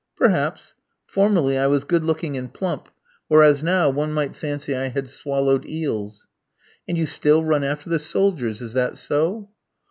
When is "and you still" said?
6.87-7.43